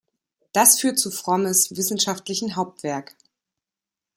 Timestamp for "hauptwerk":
2.55-3.15